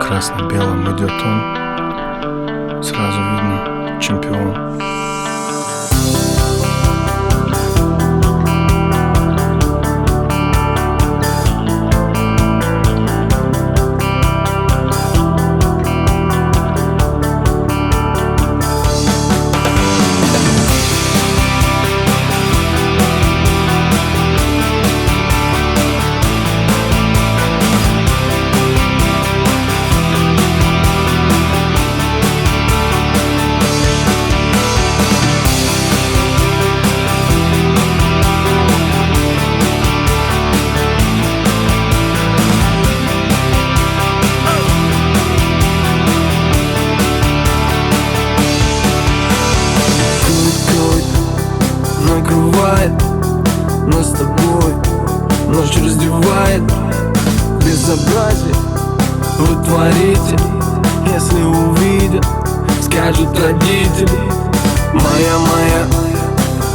Красно-белым 0.00 0.82
идет 0.96 1.12
он. 1.12 2.82
Сразу 2.82 3.20
видно 3.20 4.00
чемпион 4.00 4.29
накрывает 52.20 52.92
Нас 53.86 54.08
с 54.08 54.12
тобой. 54.12 54.74
Ночь 55.48 55.76
раздевает 55.76 56.62
Безобразие 57.64 58.54
Вы 59.38 59.64
творите 59.64 60.36
Если 61.12 61.42
увидят 61.42 62.26
Скажут 62.82 63.38
родители. 63.38 64.18
Моя, 64.92 65.38
моя 65.38 65.86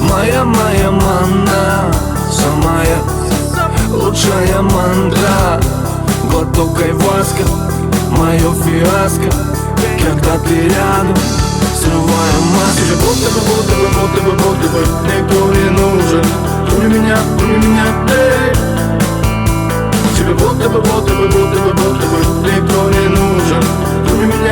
Моя, 0.00 0.44
моя 0.44 0.90
мана 0.90 1.92
Самая 2.30 2.98
лучшая 3.90 4.62
мандра. 4.62 5.60
Глоток 6.30 6.80
айваска 6.80 7.44
Мое 8.10 8.52
фиаско. 8.64 9.30
Когда 9.98 10.38
ты 10.38 10.68
рядом 10.68 11.16
Срывая 11.74 12.38
маску 12.54 12.84
Будто 13.04 13.30
бы, 13.30 13.40
будто 13.46 13.74
бы, 13.74 13.86
будто 13.88 14.20
бы, 14.22 14.43
бы 14.74 14.80
Никто 15.06 15.52
не 15.52 15.70
нужен. 15.70 16.24
Кроме 16.68 16.98
меня, 16.98 17.16
кроме 17.38 17.58
меня, 17.58 17.86
эй. 18.10 18.52
Тебе 20.16 20.34
будто 20.34 20.68
бы, 20.68 20.80
будто 20.80 21.14
бы, 21.14 21.28
будто 21.28 21.58
бы, 21.60 21.72
будто 21.72 22.06
бы 22.06 22.18
Никто 22.42 22.90
не 22.90 23.08
нужен. 23.08 23.62
Кроме 24.06 24.26
меня, 24.26 24.43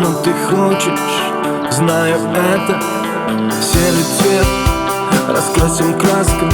Но 0.00 0.14
ты 0.22 0.32
хочешь, 0.32 1.72
знаю 1.72 2.14
это 2.32 2.80
Серый 3.60 4.04
цвет 4.16 4.46
раскрасим 5.26 5.92
красками 5.98 6.52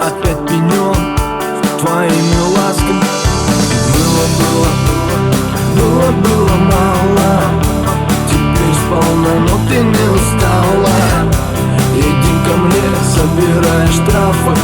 Опять 0.00 0.48
пенен 0.48 0.96
твоими 1.78 2.40
ласками. 2.56 3.04
Было, 3.92 4.24
было, 4.40 4.70
было, 5.76 6.10
было 6.22 6.56
мало 6.56 7.42
Теперь 8.30 8.74
сполна, 8.86 9.34
но 9.40 9.68
ты 9.68 9.76
не 9.80 10.08
устала. 10.08 10.96
Иди 11.94 12.34
ко 12.46 12.56
мне, 12.56 12.84
собирай 13.14 13.86
штрафы 13.88 14.54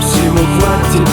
Всего 0.00 0.42
хватит, 0.58 1.08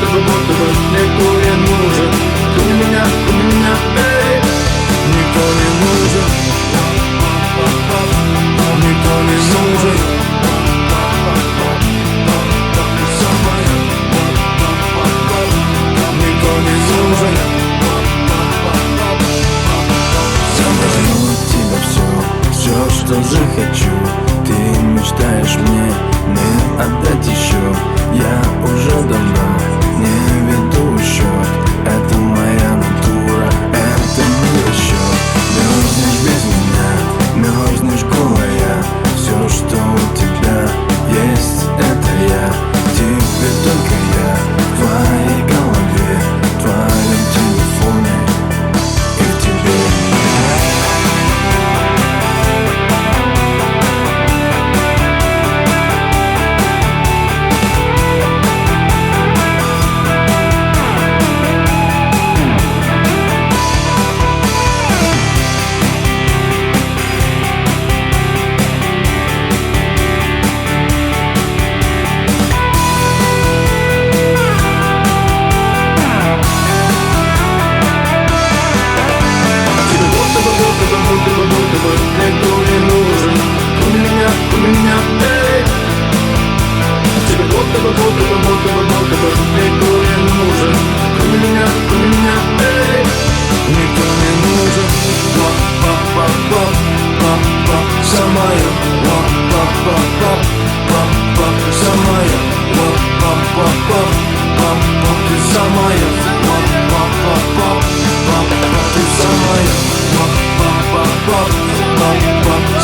будто 0.00 0.12
бы, 0.12 0.20
будто 0.20 0.32
бы, 0.32 0.32
будто 0.32 0.52
бы 0.52 0.70
Никто 0.92 1.26
не 1.40 1.52
нужен 1.60 2.10
Кроме 2.54 2.72
меня, 2.74 3.04
кроме 3.26 3.44
меня, 3.44 3.74
эй 3.96 4.40
Никто 5.08 5.42
не 5.58 5.68
нужен 5.80 6.28
Никто 8.76 9.14
не 9.22 9.38
нужен 9.50 9.98
Никто 16.16 16.50
не 16.60 16.74
нужен 16.96 17.34
Верну 20.96 21.32
тебе 21.50 21.78
все, 21.90 22.06
все, 22.52 22.76
что 22.90 23.14
захочу 23.22 23.94
Ты 24.46 24.54
мечтаешь 24.82 25.56
мне 25.56 25.92
не 26.28 26.80
отдать 26.80 27.26
еще. 27.26 27.62
Я 28.12 28.42
уже 28.64 29.08
давно 29.08 29.19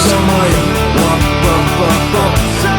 самая 0.06 0.61
Ва, 0.97 1.12
ва, 1.43 1.56
ва, 1.79 1.91
ва, 2.12 2.26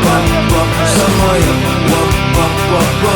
ва, 0.04 0.18
ва, 0.52 0.62
самая 0.98 1.54
Ва, 1.92 2.02
ва, 2.36 2.46
ва, 2.70 2.82
ва, 3.04 3.14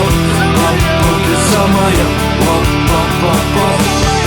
ва, 0.58 0.70
ва, 1.02 1.14
ты 1.26 1.36
самая 1.52 2.08
Ва, 2.46 2.56
ва, 2.90 3.02
ва, 3.22 3.34
ва, 3.56 3.70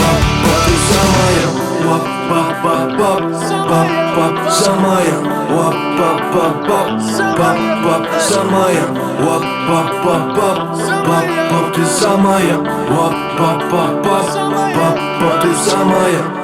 ва, 0.00 0.12
ва, 0.44 0.54
ты 0.64 0.74
самая 0.90 1.46
Ва, 1.84 1.98
ва, 2.30 2.42
ва, 2.62 2.76
ва, 2.98 3.12
ва, 3.68 3.82
ва, 4.16 4.50
самая 4.50 5.16
Ва, 5.50 5.68
ва, 5.98 6.24
Воп-воп-воп, 6.34 6.88
воп-воп, 7.38 8.04
самая 8.20 8.86
Воп-воп-воп, 9.22 10.38
воп-воп, 11.06 11.74
ты 11.74 11.84
самая 11.84 12.56
Воп-воп-воп, 12.90 14.06
воп-воп, 14.06 15.42
ты 15.42 15.54
самая 15.70 16.43